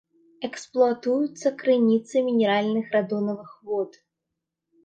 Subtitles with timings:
[0.47, 3.91] Эксплуатуюцца крыніцы мінеральных радонавых вод.